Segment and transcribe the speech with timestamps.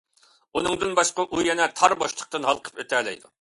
[0.59, 3.29] ئۇنىڭدىن باشقا، ئۇ يەنە تار بوشلۇقتىن ھالقىپ ئۆتەلەيدۇ.